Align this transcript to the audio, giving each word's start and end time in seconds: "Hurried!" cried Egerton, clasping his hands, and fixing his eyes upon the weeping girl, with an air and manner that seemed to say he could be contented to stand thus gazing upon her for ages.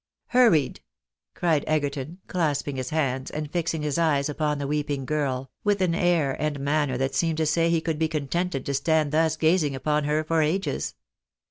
"Hurried!" 0.29 0.79
cried 1.35 1.63
Egerton, 1.67 2.17
clasping 2.25 2.77
his 2.77 2.89
hands, 2.89 3.29
and 3.29 3.51
fixing 3.51 3.83
his 3.83 3.99
eyes 3.99 4.29
upon 4.29 4.57
the 4.57 4.65
weeping 4.65 5.05
girl, 5.05 5.51
with 5.63 5.79
an 5.79 5.93
air 5.93 6.35
and 6.41 6.59
manner 6.59 6.97
that 6.97 7.13
seemed 7.13 7.37
to 7.37 7.45
say 7.45 7.69
he 7.69 7.81
could 7.81 7.99
be 7.99 8.07
contented 8.07 8.65
to 8.65 8.73
stand 8.73 9.11
thus 9.11 9.37
gazing 9.37 9.75
upon 9.75 10.05
her 10.05 10.23
for 10.23 10.41
ages. 10.41 10.95